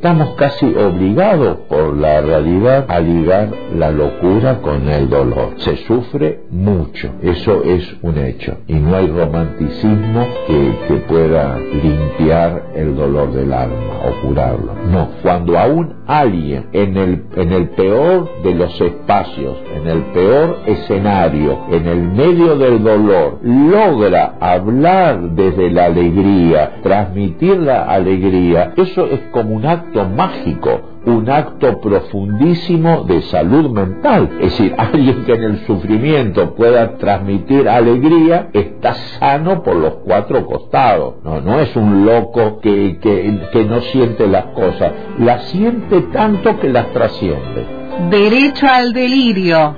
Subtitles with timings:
[0.00, 5.50] estamos casi obligados por la realidad a ligar la locura con el dolor.
[5.58, 12.70] Se sufre mucho, eso es un hecho, y no hay romanticismo que, que pueda limpiar
[12.76, 14.72] el dolor del alma o curarlo.
[14.90, 20.60] No, cuando aún alguien en el, en el peor de los espacios, en el peor
[20.64, 29.04] escenario, en el medio del dolor, logra hablar desde la alegría, transmitir la alegría, eso
[29.04, 34.30] es como un acto mágico, un acto profundísimo de salud mental.
[34.40, 40.46] Es decir, alguien que en el sufrimiento pueda transmitir alegría está sano por los cuatro
[40.46, 41.16] costados.
[41.24, 46.58] No, no es un loco que, que, que no siente las cosas, las siente tanto
[46.58, 47.66] que las trasciende.
[48.10, 49.76] Derecho al delirio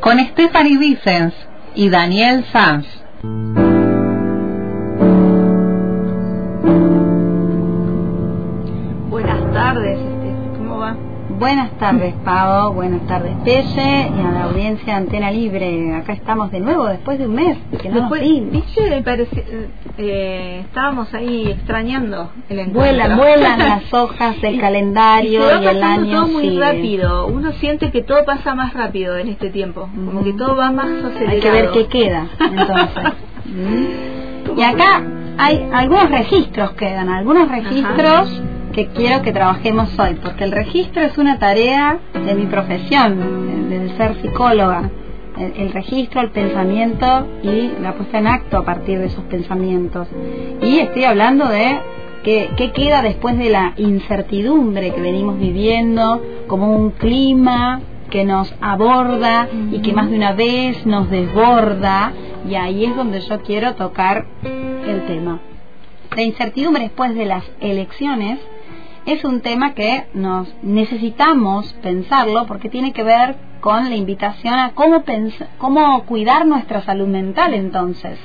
[0.00, 1.34] con Stephanie Vicens
[1.74, 2.86] y Daniel Sanz.
[11.44, 12.72] Buenas tardes, Pavo.
[12.72, 14.08] Buenas tardes, Pelle.
[14.16, 15.94] Y a la audiencia de Antena Libre.
[15.94, 18.22] Acá estamos de nuevo después de un mes que no Después.
[18.50, 19.02] ¿Viste?
[19.04, 22.80] Parece- eh, estábamos ahí extrañando el encuentro.
[22.80, 26.48] Vuelan, vuelan las hojas del calendario y, se va y, el pasando año todo muy
[26.48, 26.60] sigue.
[26.60, 27.26] rápido.
[27.26, 29.90] Uno siente que todo pasa más rápido en este tiempo.
[29.94, 31.28] Como que todo va más acelerado.
[31.30, 33.04] Hay que ver qué queda, entonces.
[33.44, 34.58] ¿Mm?
[34.58, 35.02] Y acá
[35.36, 38.42] hay algunos registros quedan, algunos registros
[38.74, 43.96] que quiero que trabajemos hoy, porque el registro es una tarea de mi profesión, de,
[43.96, 44.90] ser psicóloga.
[45.38, 50.08] El, el registro, el pensamiento y la puesta en acto a partir de esos pensamientos.
[50.62, 51.80] Y estoy hablando de
[52.22, 57.80] qué, qué queda después de la incertidumbre que venimos viviendo, como un clima
[58.10, 62.12] que nos aborda y que más de una vez nos desborda
[62.48, 65.40] y ahí es donde yo quiero tocar el tema.
[66.14, 68.38] La incertidumbre después de las elecciones
[69.06, 74.72] es un tema que nos necesitamos pensarlo porque tiene que ver con la invitación a
[74.74, 78.18] cómo, pens- cómo cuidar nuestra salud mental entonces.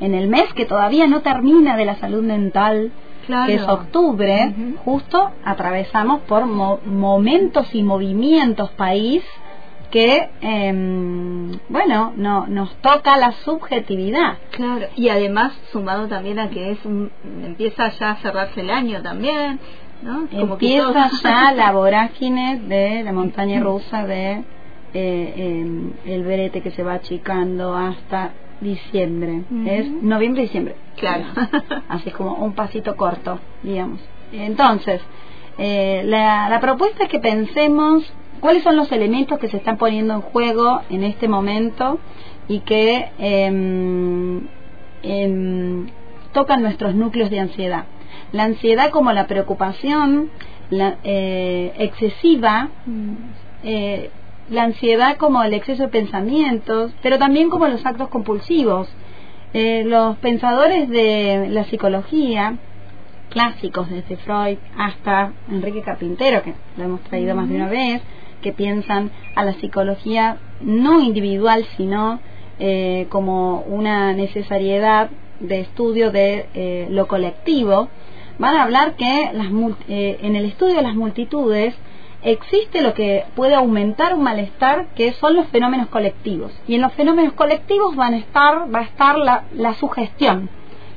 [0.00, 2.90] En el mes que todavía no termina de la salud mental,
[3.26, 3.46] Claro.
[3.46, 4.52] que es octubre,
[4.84, 9.22] justo atravesamos por mo- momentos y movimientos país
[9.92, 14.38] que, em, bueno, no, nos toca la subjetividad.
[14.50, 17.12] Claro, y además sumado también a que es un,
[17.44, 19.60] empieza ya a cerrarse el año también,
[20.02, 20.26] ¿no?
[20.28, 24.44] Como Empieza ya la vorágine de la montaña rusa de
[24.94, 29.42] eh, em, el brete que se va achicando hasta diciembre.
[29.66, 30.76] Es noviembre-diciembre.
[30.96, 31.24] Claro.
[31.88, 34.00] Así es como un pasito corto, digamos.
[34.32, 35.00] Entonces,
[35.58, 38.04] eh, la, la propuesta es que pensemos
[38.42, 41.98] cuáles son los elementos que se están poniendo en juego en este momento
[42.48, 44.46] y que em,
[46.32, 47.84] tocan nuestros núcleos de ansiedad.
[48.32, 50.30] La ansiedad como la preocupación
[50.70, 52.70] la, eh, excesiva,
[53.62, 54.10] eh,
[54.48, 58.88] la ansiedad como el exceso de pensamientos, pero también como los actos compulsivos.
[59.54, 62.56] Eh, los pensadores de la psicología,
[63.28, 68.02] clásicos desde Freud hasta Enrique Carpintero, que lo hemos traído más de una vez,
[68.40, 72.20] que piensan a la psicología no individual, sino
[72.58, 75.10] eh, como una necesariedad
[75.42, 77.88] de estudio de eh, lo colectivo,
[78.38, 79.48] van a hablar que las,
[79.88, 81.74] eh, en el estudio de las multitudes
[82.22, 86.92] existe lo que puede aumentar un malestar que son los fenómenos colectivos y en los
[86.92, 90.48] fenómenos colectivos van a estar va a estar la, la sugestión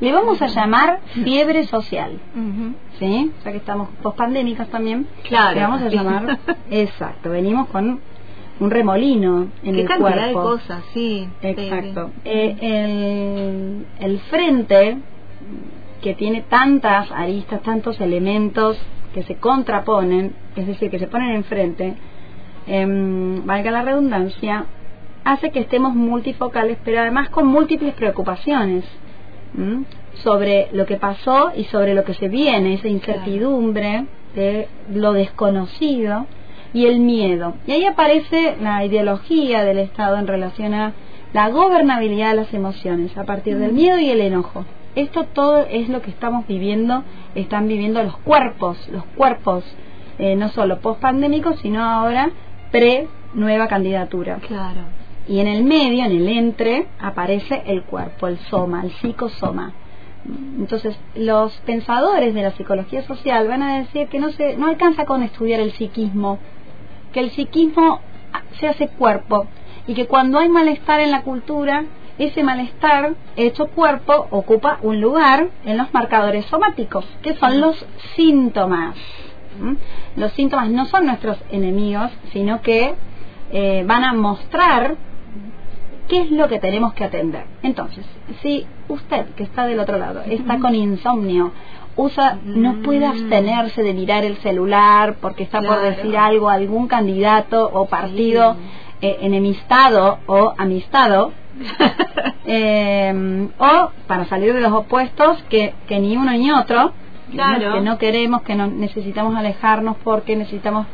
[0.01, 2.75] le vamos a llamar fiebre social Ujú.
[2.99, 3.31] ¿sí?
[3.43, 5.55] ya que estamos pospandémicas también Claro.
[5.55, 6.37] le vamos a llamar
[6.69, 7.99] exacto venimos con
[8.59, 11.27] un remolino en Qué el cantidad cuerpo de cosas, sí.
[11.41, 12.11] Exacto.
[12.23, 14.97] Eh, el, el frente,
[16.01, 18.77] que tiene tantas aristas, tantos elementos
[19.13, 21.95] que se contraponen, es decir, que se ponen enfrente,
[22.67, 24.65] em, valga la redundancia,
[25.23, 28.85] hace que estemos multifocales, pero además con múltiples preocupaciones
[29.57, 29.85] ¿m?
[30.15, 34.05] sobre lo que pasó y sobre lo que se viene, esa incertidumbre
[34.35, 36.27] de lo desconocido
[36.75, 37.53] y el miedo.
[37.65, 40.91] Y ahí aparece la ideología del Estado en relación a
[41.31, 44.65] la gobernabilidad de las emociones a partir del miedo y el enojo.
[44.93, 49.63] Esto todo es lo que estamos viviendo, están viviendo los cuerpos, los cuerpos,
[50.19, 52.31] eh, no solo post-pandémicos, sino ahora
[52.71, 54.39] pre-nueva candidatura.
[54.45, 54.81] Claro.
[55.29, 59.73] Y en el medio, en el entre, aparece el cuerpo, el soma, el psicosoma.
[60.57, 65.05] Entonces, los pensadores de la psicología social van a decir que no se no alcanza
[65.05, 66.39] con estudiar el psiquismo,
[67.15, 68.01] que el psiquismo
[68.59, 69.47] se hace cuerpo
[69.87, 71.85] y que cuando hay malestar en la cultura,
[72.17, 77.85] ese malestar hecho cuerpo ocupa un lugar en los marcadores somáticos, que son los
[78.17, 78.97] síntomas.
[80.17, 82.95] Los síntomas no son nuestros enemigos, sino que
[83.53, 84.97] eh, van a mostrar
[86.07, 87.45] qué es lo que tenemos que atender.
[87.63, 88.05] Entonces,
[88.41, 91.51] si usted que está del otro lado está con insomnio,
[91.95, 96.87] usa, no puede abstenerse de mirar el celular porque está por decir algo a algún
[96.87, 98.55] candidato o partido
[99.01, 101.31] eh, enemistado o amistado,
[102.45, 106.93] eh, o para salir de los opuestos que, que ni uno ni otro,
[107.31, 110.87] que no queremos, que no necesitamos alejarnos porque necesitamos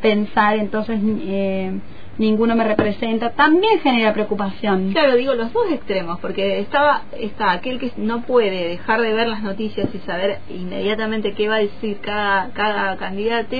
[0.00, 1.72] pensar, entonces eh,
[2.20, 4.92] ninguno me representa, también genera preocupación.
[4.92, 9.26] Claro, digo los dos extremos, porque estaba está aquel que no puede dejar de ver
[9.26, 13.56] las noticias y saber inmediatamente qué va a decir cada, cada candidato,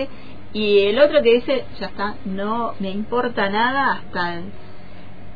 [0.52, 4.40] y el otro que dice, ya está, no me importa nada hasta...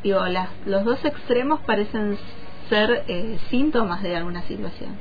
[0.03, 2.17] digo, las, los dos extremos parecen
[2.69, 4.91] ser eh, síntomas de alguna situación.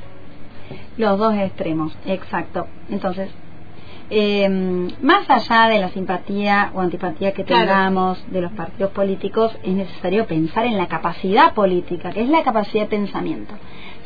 [0.96, 2.68] Los dos extremos, exacto.
[2.88, 3.28] Entonces,
[4.10, 4.48] eh,
[5.00, 10.26] más allá de la simpatía o antipatía que tengamos de los partidos políticos, es necesario
[10.26, 13.54] pensar en la capacidad política, que es la capacidad de pensamiento.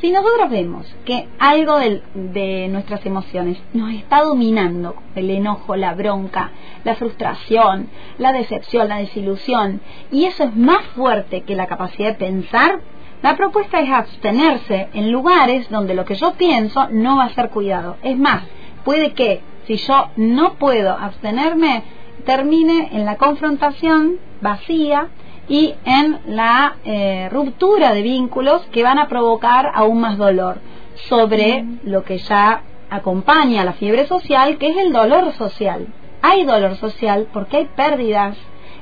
[0.01, 6.53] Si nosotros vemos que algo de, nuestras emociones nos está dominando, el enojo, la bronca,
[6.85, 9.81] la frustración, la decepción, la desilusión,
[10.13, 12.81] y eso es más fuerte que la capacidad de pensar,
[13.23, 17.51] la propuesta es abstenerse en lugares donde lo que yo pienso no va a ser
[17.51, 17.97] cuidado.
[18.05, 18.45] Es más,
[18.85, 21.85] puede que si yo no puedo abstenerme,
[22.25, 25.09] termine en la confrontación vacía
[25.47, 30.59] y en la eh, ruptura de vínculos que van a provocar aún más dolor
[31.09, 35.87] sobre lo que ya acompaña la fiebre social, que es el dolor social.
[36.23, 38.39] Hay dolor social porque hay pérdidas,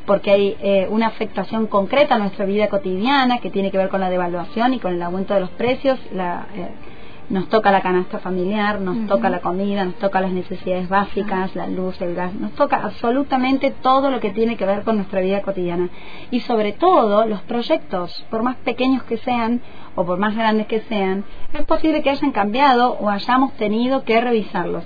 [0.06, 4.00] porque hay eh, una afectación concreta a nuestra vida cotidiana que tiene que ver con
[4.00, 6.69] la devaluación y con el aumento de los precios, la, eh,
[7.28, 11.67] nos toca la canasta familiar, nos toca la comida, nos toca las necesidades básicas, la
[11.67, 15.43] luz, el gas, nos toca absolutamente todo lo que tiene que ver con nuestra vida
[15.43, 15.88] cotidiana.
[16.31, 19.61] Y sobre todo los proyectos, por más pequeños que sean
[19.96, 24.20] o por más grandes que sean, es posible que hayan cambiado o hayamos tenido que
[24.20, 24.84] revisarlos.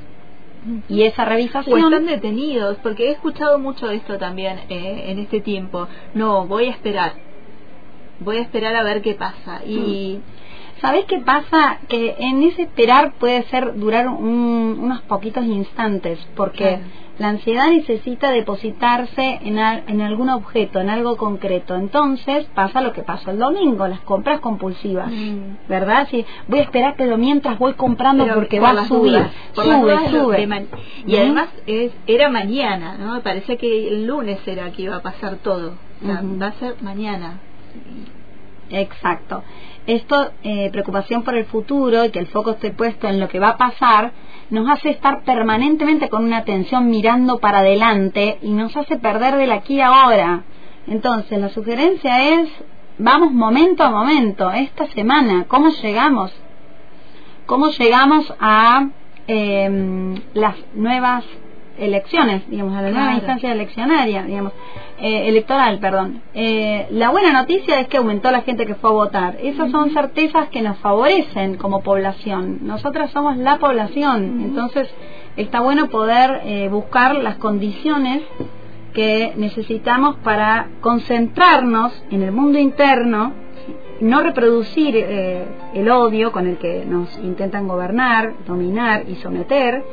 [0.89, 1.83] Y esa revisación...
[1.83, 5.89] O están detenidos, porque he escuchado mucho esto también eh, en este tiempo.
[6.15, 7.15] No, voy a esperar.
[8.21, 9.61] Voy a esperar a ver qué pasa.
[9.67, 10.19] Y...
[10.19, 10.41] Mm.
[10.81, 11.79] ¿Sabés qué pasa?
[11.89, 16.81] Que en ese esperar puede ser durar unos poquitos instantes, porque
[17.19, 21.77] la ansiedad necesita depositarse en, en, algún objeto, en algo concreto.
[21.77, 25.69] Entonces pasa lo que pasó el domingo, las compras compulsivas, mm.
[25.69, 26.09] ¿verdad?
[26.11, 29.23] Si voy a esperar pero mientras voy comprando porque va a subir,
[29.53, 30.67] sube, sube.
[31.07, 33.21] y además es, era mañana, ¿no?
[33.21, 35.75] Parece que el lunes era que iba a pasar todo.
[36.03, 37.39] Va a ser mañana.
[38.71, 39.43] Exacto
[39.87, 43.41] esto, eh, preocupación por el futuro y que el foco esté puesto en lo que
[43.41, 44.13] va a pasar,
[44.51, 49.53] nos hace estar permanentemente con una atención mirando para adelante y nos hace perder del
[49.53, 50.45] aquí y ahora.
[50.87, 52.49] Entonces, la sugerencia es,
[52.99, 56.33] vamos momento a momento, esta semana, ¿cómo llegamos?
[57.47, 58.89] ¿Cómo llegamos a
[59.27, 61.25] eh, las nuevas
[61.81, 64.53] elecciones, digamos, a la nueva instancia eleccionaria, digamos,
[65.01, 66.21] eh, electoral, perdón.
[66.35, 69.39] Eh, la buena noticia es que aumentó la gente que fue a votar.
[69.43, 72.59] Esas son certezas que nos favorecen como población.
[72.63, 74.89] Nosotras somos la población, entonces
[75.37, 78.23] está bueno poder eh, buscar las condiciones
[78.93, 83.33] que necesitamos para concentrarnos en el mundo interno,
[84.01, 89.85] no reproducir el odio con el que nos intentan gobernar, dominar y someter,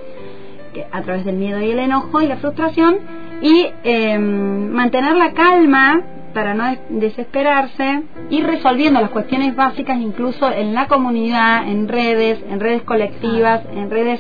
[0.92, 2.98] a través del miedo y el enojo y la frustración
[3.42, 6.02] y em, mantener la calma
[6.34, 12.60] para no desesperarse, ir resolviendo las cuestiones básicas incluso en la comunidad, en redes, en
[12.60, 14.20] redes colectivas, en redes,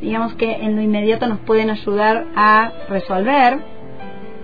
[0.00, 3.58] digamos que en lo inmediato nos pueden ayudar a resolver.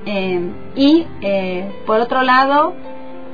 [0.07, 2.75] Em, y eh, por otro lado,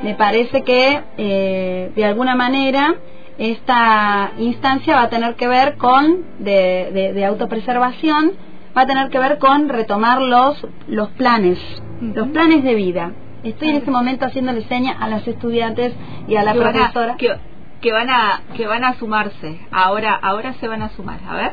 [0.03, 2.97] me parece que eh, de alguna manera
[3.41, 8.33] esta instancia va a tener que ver con, de, autopreservación,
[8.77, 11.59] va a tener que ver con retomar los, los planes,
[12.03, 13.13] los planes de vida.
[13.43, 15.95] Estoy en este momento haciéndole seña a las estudiantes
[16.29, 17.17] y a la profesora.
[17.17, 19.59] que, van a, que van a sumarse.
[19.71, 21.21] Ahora, ahora se van a sumar.
[21.27, 21.53] A ver.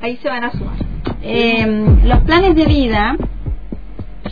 [0.00, 0.76] Ahí se van a sumar.
[1.20, 3.16] Eh, los planes de vida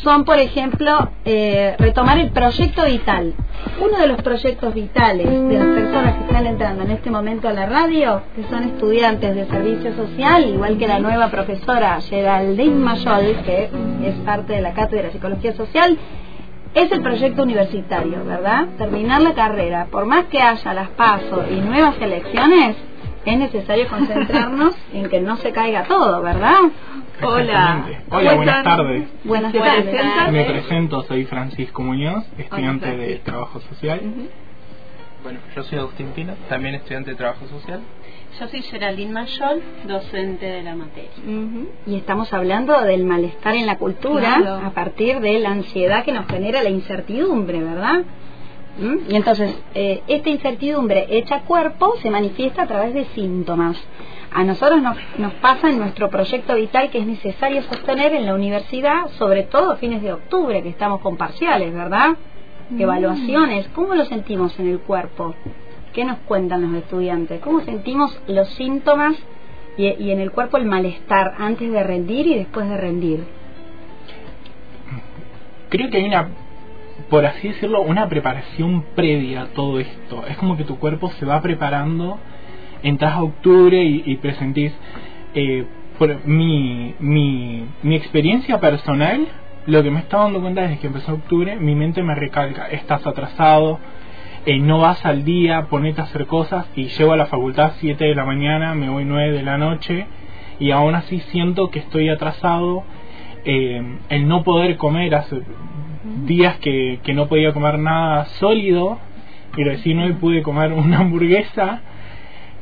[0.02, 3.34] son, por ejemplo, eh, retomar el proyecto vital.
[3.80, 7.52] Uno de los proyectos vitales de las personas que están entrando en este momento a
[7.52, 13.36] la radio, que son estudiantes de servicio social, igual que la nueva profesora Geraldine Mayol,
[13.44, 13.70] que
[14.04, 15.96] es parte de la Cátedra de Psicología Social,
[16.74, 18.66] es el proyecto universitario, ¿verdad?
[18.78, 22.76] Terminar la carrera, por más que haya las pasos y nuevas elecciones,
[23.24, 26.58] es necesario concentrarnos en que no se caiga todo, ¿verdad?
[27.22, 27.86] Hola.
[28.10, 29.08] Hola, buenas tardes.
[29.24, 30.32] Buenas ¿Te tardes.
[30.32, 33.24] Me presento, soy Francisco Muñoz, estudiante de Francisco.
[33.24, 34.00] Trabajo Social.
[35.22, 37.80] Bueno, yo soy Agustín Pino, también estudiante de Trabajo Social.
[38.40, 41.10] Yo soy Geraldine Mayol, docente de la materia.
[41.86, 44.66] Y estamos hablando del malestar en la cultura Claro.
[44.66, 48.02] a partir de la ansiedad que nos genera la incertidumbre, ¿verdad?
[48.78, 49.10] ¿Mm?
[49.12, 53.76] Y entonces, eh, esta incertidumbre hecha cuerpo se manifiesta a través de síntomas.
[54.34, 58.34] A nosotros nos, nos pasa en nuestro proyecto vital que es necesario sostener en la
[58.34, 62.16] universidad, sobre todo a fines de octubre, que estamos con parciales, ¿verdad?
[62.78, 65.34] Evaluaciones, ¿cómo lo sentimos en el cuerpo?
[65.92, 67.40] ¿Qué nos cuentan los estudiantes?
[67.40, 69.14] ¿Cómo sentimos los síntomas
[69.76, 73.24] y, y en el cuerpo el malestar antes de rendir y después de rendir?
[75.68, 76.28] Creo que hay una,
[77.10, 80.24] por así decirlo, una preparación previa a todo esto.
[80.26, 82.18] Es como que tu cuerpo se va preparando,
[82.82, 84.72] entras a octubre y, y presentís.
[85.34, 85.64] eh,
[85.98, 89.26] por mi, mi, mi experiencia personal,
[89.66, 93.06] lo que me está dando cuenta desde que empezó octubre, mi mente me recalca, estás
[93.06, 93.78] atrasado,
[94.46, 98.04] eh, no vas al día, ponete a hacer cosas y llego a la facultad 7
[98.04, 100.06] de la mañana, me voy 9 de la noche
[100.58, 102.82] y aún así siento que estoy atrasado.
[103.44, 105.42] Eh, el no poder comer, hace
[106.26, 108.98] días que, que no podía comer nada sólido
[109.56, 111.80] y recién hoy pude comer una hamburguesa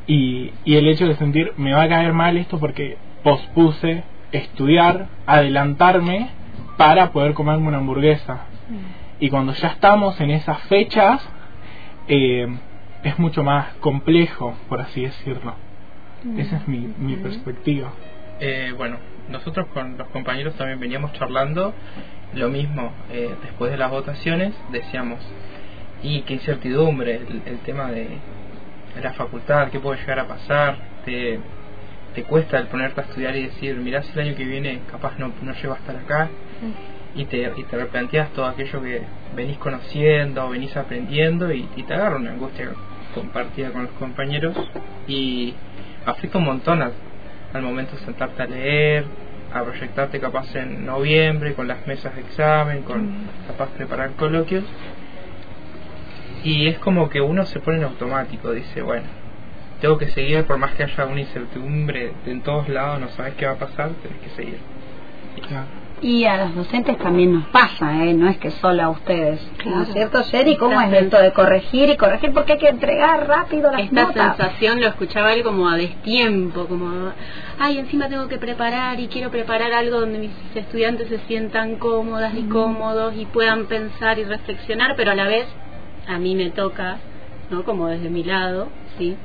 [0.07, 5.07] y, y el hecho de sentir me va a caer mal esto porque pospuse estudiar,
[5.25, 6.29] adelantarme
[6.77, 8.45] para poder comerme una hamburguesa.
[9.19, 11.21] Y cuando ya estamos en esas fechas,
[12.07, 12.47] eh,
[13.03, 15.53] es mucho más complejo, por así decirlo.
[16.37, 17.91] Esa es mi, mi perspectiva.
[18.39, 18.97] Eh, bueno,
[19.29, 21.73] nosotros con los compañeros también veníamos charlando
[22.33, 22.91] lo mismo.
[23.11, 25.19] eh, después de las votaciones decíamos,
[26.03, 28.09] y qué incertidumbre el, el tema de, de
[29.01, 30.77] la facultad, qué puede llegar a pasar.
[31.05, 31.39] Te,
[32.13, 35.17] te cuesta el ponerte a estudiar y decir, mirá si el año que viene capaz
[35.17, 36.29] no, no llego a estar acá.
[37.13, 39.01] Y te, y te replanteas todo aquello que
[39.35, 42.69] venís conociendo, venís aprendiendo y, y te agarra una angustia
[43.13, 44.55] compartida con los compañeros
[45.07, 45.53] y
[46.05, 46.93] afecta un montón al,
[47.53, 49.05] al momento de sentarte a leer,
[49.53, 53.11] a proyectarte capaz en noviembre con las mesas de examen, con
[53.47, 54.63] capaz preparar coloquios
[56.43, 59.05] y es como que uno se pone en automático, dice, bueno,
[59.79, 63.45] tengo que seguir por más que haya una incertidumbre en todos lados, no sabes qué
[63.45, 64.57] va a pasar, tenés que seguir.
[66.03, 68.13] Y a los docentes también nos pasa, ¿eh?
[68.15, 69.39] no es que solo a ustedes.
[69.65, 69.93] ¿No es Claro.
[69.93, 70.57] cierto, Jerry?
[70.57, 72.31] ¿Cómo es esto de corregir y corregir?
[72.33, 74.35] Porque hay que entregar rápido las Esta notas.
[74.37, 77.11] sensación lo escuchaba él como a destiempo, como,
[77.59, 82.33] ay, encima tengo que preparar y quiero preparar algo donde mis estudiantes se sientan cómodas
[82.33, 85.45] y cómodos y puedan pensar y reflexionar, pero a la vez
[86.07, 86.97] a mí me toca,
[87.49, 87.63] ¿no?
[87.63, 89.15] Como desde mi lado, ¿sí?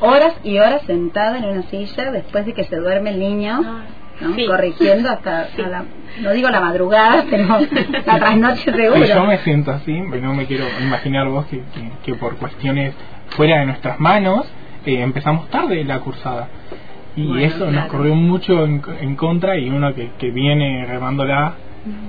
[0.00, 3.60] Horas y horas sentada en una silla después de que se duerme el niño,
[4.20, 4.34] ¿no?
[4.34, 4.46] Sí.
[4.46, 5.84] corrigiendo hasta a la,
[6.22, 7.46] no digo la madrugada, pero
[8.06, 9.26] la trasnoche Y yo seguro.
[9.26, 12.94] me siento así, no me quiero imaginar vos que, que, que por cuestiones
[13.30, 14.46] fuera de nuestras manos
[14.86, 16.48] eh, empezamos tarde la cursada.
[17.14, 17.88] Y Bueno, eso nos claro.
[17.88, 21.54] corrió mucho en, en contra y uno que, que viene remándola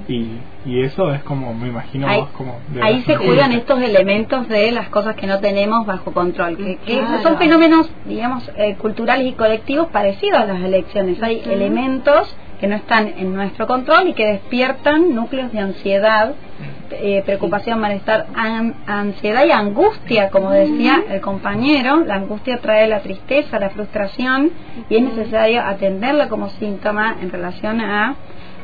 [0.08, 2.60] y, y eso es como, me imagino Ahí, vos como...
[2.70, 6.77] de ahí se juegan estos elementos de las cosas que no tenemos bajo control, que,
[6.77, 7.22] que Claro.
[7.24, 11.22] son fenómenos, digamos, eh, culturales y colectivos parecidos a las elecciones.
[11.24, 16.34] Hay elementos que no están en nuestro control y que despiertan núcleos de ansiedad,
[16.92, 22.06] eh, preocupación, malestar, an- ansiedad y angustia, como decía el compañero.
[22.06, 24.51] La angustia trae la tristeza, la frustración
[24.89, 28.15] y es necesario atenderla como síntoma en relación a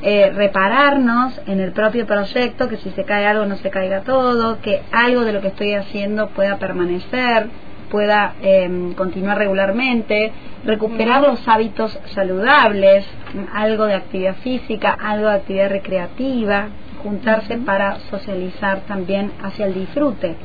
[0.02, 4.62] eh, repararnos en el propio proyecto, que si se cae algo no se caiga todo,
[4.62, 7.48] que algo de lo que estoy haciendo pueda permanecer,
[7.90, 10.32] pueda eh, continuar regularmente,
[10.64, 13.06] recuperar los hábitos saludables,
[13.54, 16.70] algo de actividad física, algo de actividad recreativa,
[17.04, 20.36] juntarse para socializar también hacia el disfrute.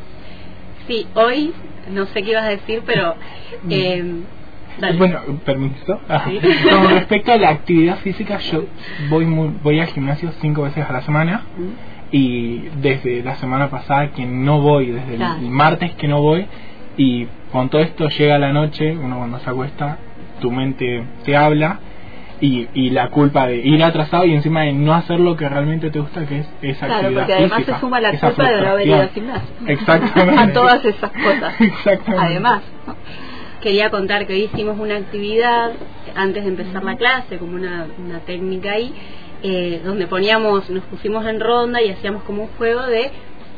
[0.88, 1.52] Sí, hoy,
[1.90, 3.14] no sé qué ibas a decir, pero...
[3.70, 4.23] Eh,
[4.78, 4.96] dale.
[4.98, 6.00] Bueno, permiso.
[6.08, 6.38] Ah, Sí.
[6.70, 8.64] Con respecto a la actividad física, yo
[9.08, 11.42] voy muy, voy al gimnasio cinco veces a la semana
[12.10, 15.40] y desde la semana pasada que no voy, desde el- Claro.
[15.40, 16.46] el, martes que no voy
[16.96, 19.98] y con todo esto llega la noche, uno cuando se acuesta,
[20.40, 21.78] tu mente te habla
[22.40, 25.90] y, y la culpa de ir atrasado y encima de no hacer lo que realmente
[25.90, 28.60] te gusta, que es esa Claro, actividad porque además física, se suma la culpa de
[28.60, 29.48] no haber ido al gimnasio.
[29.66, 30.42] Exactamente.
[30.42, 31.54] A todas esas cosas.
[31.60, 32.26] Exactamente.
[32.26, 32.62] Además.
[33.64, 35.73] Quería contar que hoy hicimos una actividad
[36.14, 38.94] antes de empezar la clase, como una, una técnica ahí,
[39.42, 43.11] eh, donde poníamos, nos pusimos en ronda y hacíamos como un juego de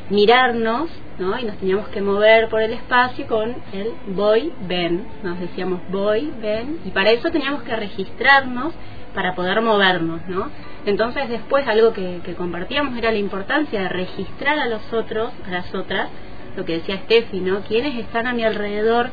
[0.09, 1.37] mirarnos ¿no?
[1.41, 5.05] Y nos teníamos que mover por el espacio con el voy, ven.
[5.25, 6.79] Nos decíamos voy, ven.
[6.85, 8.75] Y para eso teníamos que registrarnos
[9.13, 10.51] para poder movernos, ¿no?
[10.85, 15.51] Entonces después algo que, que compartíamos era la importancia de registrar a los otros, a
[15.51, 16.11] las otras,
[16.57, 17.63] lo que decía Steffi, ¿no?
[17.63, 19.11] Quiénes están a mi alrededor,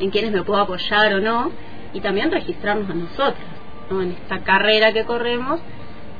[0.00, 1.50] en quienes me puedo apoyar o no,
[1.92, 3.46] y también registrarnos a nosotros,
[3.90, 4.02] ¿no?
[4.02, 5.60] En esta carrera que corremos,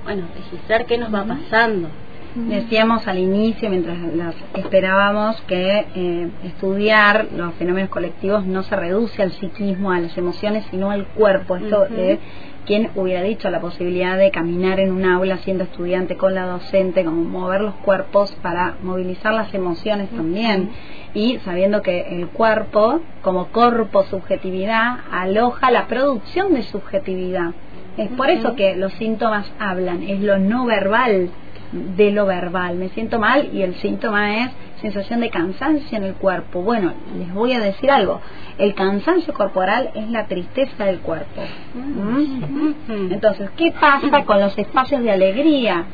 [0.04, 1.88] bueno, registrar qué nos va pasando,
[2.35, 9.23] Decíamos al inicio, mientras las esperábamos, que eh, estudiar los fenómenos colectivos no se reduce
[9.23, 11.54] al psiquismo, a las emociones, sino al cuerpo.
[11.54, 12.19] Esto de
[12.66, 17.04] quien hubiera dicho la posibilidad de caminar en un aula siendo estudiante con la docente,
[17.04, 20.71] como mover los cuerpos para movilizar las emociones también.
[21.14, 27.52] Y sabiendo que el cuerpo, como cuerpo subjetividad, aloja la producción de subjetividad.
[27.97, 31.30] Es por eso que los síntomas hablan, es lo no verbal
[31.75, 32.76] de lo verbal.
[32.76, 36.62] Me siento mal y el síntoma es sensación de cansancio en el cuerpo.
[36.62, 38.21] Bueno, les voy a decir algo.
[38.59, 41.42] El cansancio corporal es la tristeza del cuerpo.
[41.75, 43.12] ¿Mm?
[43.12, 45.85] Entonces, ¿qué pasa con los espacios de alegría?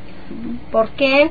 [0.71, 1.31] ¿Por qué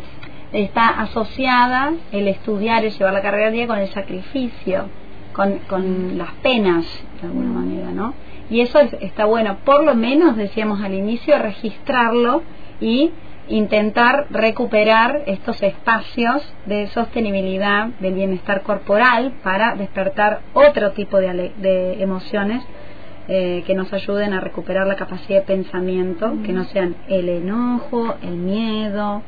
[0.51, 4.85] está asociada el estudiar y llevar la carrera al día con el sacrificio,
[5.33, 6.85] con, con las penas,
[7.21, 8.13] de alguna manera, ¿no?
[8.49, 12.41] Y eso está bueno, por lo menos, decíamos al inicio, registrarlo
[12.81, 13.11] y
[13.47, 22.01] intentar recuperar estos espacios de sostenibilidad del bienestar corporal para despertar otro tipo de, de
[22.01, 22.63] emociones
[23.27, 28.15] eh, que nos ayuden a recuperar la capacidad de pensamiento, que no sean el enojo,
[28.23, 29.21] el miedo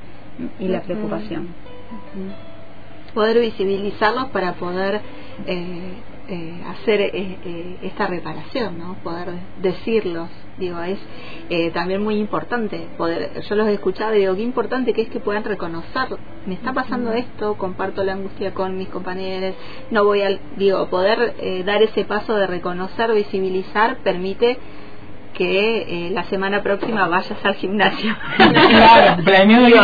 [0.59, 1.47] y la preocupación.
[3.13, 5.01] Poder visibilizarlos para poder
[5.45, 5.93] eh,
[6.29, 8.95] eh, hacer eh, esta reparación, ¿no?
[9.03, 9.29] Poder
[9.61, 10.99] decirlos digo es
[11.49, 15.09] eh, también muy importante poder yo los he escuchado y digo qué importante que es
[15.09, 16.07] que puedan reconocer
[16.45, 19.55] me está pasando esto comparto la angustia con mis compañeros
[19.89, 24.57] no voy al digo poder eh, dar ese paso de reconocer visibilizar permite
[25.41, 28.15] que eh, la semana próxima vayas al gimnasio.
[28.37, 29.23] Claro,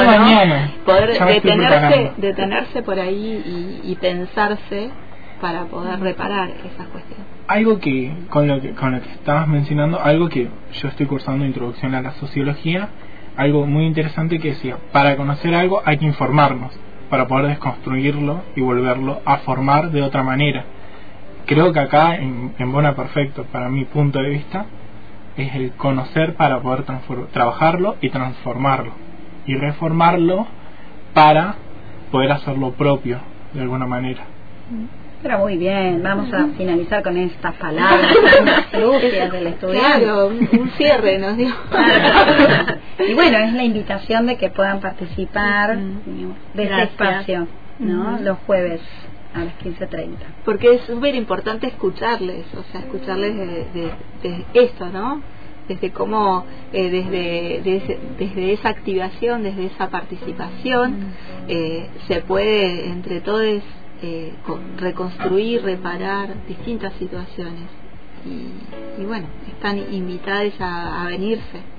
[0.06, 0.72] mañana.
[0.86, 4.92] Poder detenerse, detenerse por ahí y, y pensarse
[5.42, 7.26] para poder reparar esas cuestiones.
[7.48, 11.44] Algo que con, lo que, con lo que estabas mencionando, algo que yo estoy cursando
[11.44, 12.90] introducción a la sociología,
[13.36, 16.72] algo muy interesante que decía, para conocer algo hay que informarnos,
[17.10, 20.66] para poder desconstruirlo y volverlo a formar de otra manera.
[21.48, 24.66] Creo que acá, en, en Bona Perfecto, para mi punto de vista,
[25.38, 26.84] es el conocer para poder
[27.32, 28.92] trabajarlo y transformarlo,
[29.46, 30.48] y reformarlo
[31.14, 31.56] para
[32.12, 33.20] poder hacerlo propio,
[33.54, 34.24] de alguna manera.
[35.22, 38.16] Pero muy bien, vamos a finalizar con estas palabras
[38.74, 40.04] lucias del estudiante.
[40.04, 41.50] Claro, un cierre nos dio.
[43.08, 47.48] y bueno, es la invitación de que puedan participar de este espacio,
[47.80, 48.20] ¿no?
[48.20, 48.82] Los jueves
[49.38, 50.16] a las 15.30.
[50.46, 53.92] Porque es súper importante escucharles, o sea, escucharles de,
[54.24, 55.22] de, esto, ¿no?
[55.68, 61.14] Desde cómo, eh, desde, desde, esa activación, desde esa participación,
[61.48, 63.62] eh, se puede entre todos
[64.02, 64.34] eh,
[64.78, 67.64] reconstruir, reparar distintas situaciones.
[69.00, 71.77] Y, bueno, están invitadas a, venirse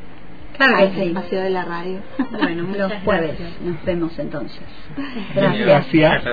[0.59, 2.01] claro a este espacio de la radio.
[2.31, 4.61] Bueno, los jueves nos vemos entonces.
[5.35, 6.25] Gracias.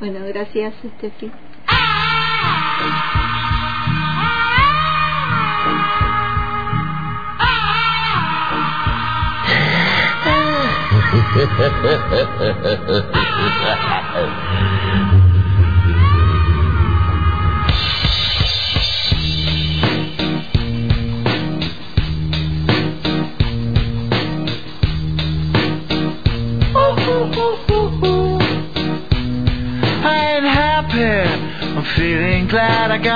[0.00, 1.30] Bueno, gracias, Estefi.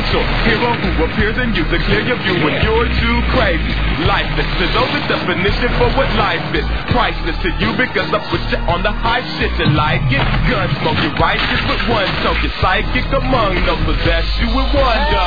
[0.00, 3.74] potential hero who appears in you to clear your view when you're too crazy.
[4.08, 6.64] Lifeless to know the definition for what life is.
[6.88, 10.24] Priceless to you because I put you on the high shit you like it.
[10.48, 12.40] Gun smoke, you righteous with one toke.
[12.42, 15.26] You're psychic among no possess you with one go.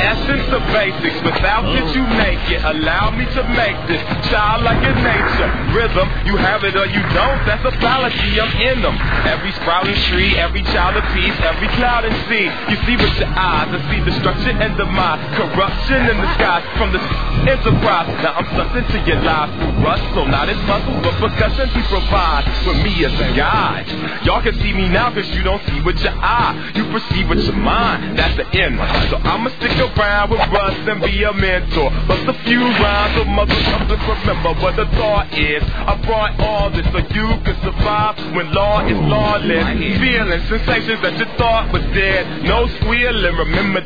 [0.00, 2.62] Essence of basics, without it you make it.
[2.64, 4.00] Allow me to make this
[4.30, 5.50] child like in nature.
[5.76, 7.40] Rhythm, you have it or you don't.
[7.44, 8.40] That's a fallacy.
[8.40, 8.96] I'm in them.
[9.26, 12.48] Every sprouting tree, every child of peace, every cloud and sea.
[12.72, 16.92] You see with your eyes, I see destruction and demise, corruption in the skies from
[16.92, 17.00] the
[17.48, 18.08] enterprise.
[18.22, 21.82] Now I'm something to your lives through rust, so not as muscle, but percussion he
[21.88, 23.86] provides with me as a guide.
[24.24, 26.72] Y'all can see me now cause you don't see with your eye.
[26.74, 28.18] You perceive with your mind.
[28.18, 28.78] That's the end.
[29.10, 31.90] So I'ma stick around with Russ and be a mentor.
[32.06, 35.62] Bust a few rhymes so mother something remember what the thought is.
[35.64, 39.66] I brought all this so you can survive when law is lawless.
[40.00, 42.44] Feeling sensations that you thought was dead.
[42.44, 43.84] No squealing, remember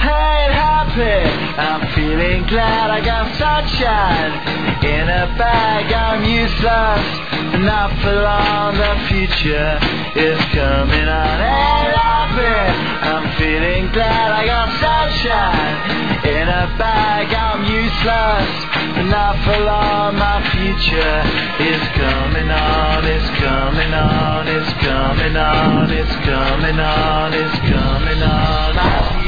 [0.00, 1.22] ain't happy.
[1.58, 4.32] I'm feeling glad I got sunshine
[4.84, 5.92] in a bag.
[5.92, 7.04] I'm useless,
[7.64, 8.78] not for long.
[8.78, 9.78] The future
[10.14, 11.34] is coming on.
[11.42, 12.58] Ain't happy.
[13.10, 15.74] I'm feeling glad I got sunshine
[16.26, 17.26] in a bag.
[17.34, 18.50] I'm useless,
[19.10, 20.14] not for long.
[20.14, 21.18] My future
[21.58, 23.04] is coming on.
[23.04, 24.46] It's coming on.
[24.46, 25.90] It's coming on.
[25.90, 27.34] It's coming on.
[27.34, 29.27] It's coming on.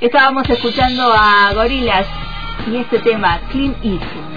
[0.00, 2.06] Estábamos escuchando a Gorilas
[2.66, 4.31] y este tema, Clean Easy.